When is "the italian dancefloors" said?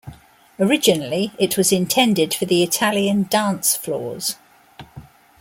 2.45-4.35